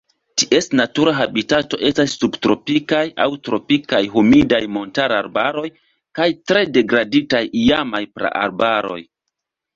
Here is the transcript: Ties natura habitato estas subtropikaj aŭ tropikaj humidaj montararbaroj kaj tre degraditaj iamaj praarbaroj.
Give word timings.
Ties 0.41 0.67
natura 0.77 1.11
habitato 1.17 1.79
estas 1.89 2.15
subtropikaj 2.21 3.01
aŭ 3.25 3.27
tropikaj 3.49 4.01
humidaj 4.15 4.63
montararbaroj 4.79 5.67
kaj 6.21 6.29
tre 6.53 6.65
degraditaj 6.81 7.45
iamaj 7.67 8.05
praarbaroj. 8.19 9.01